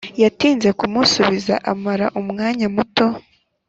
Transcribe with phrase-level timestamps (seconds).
[0.21, 3.07] Yatinze kumusubiza amara umwanya muto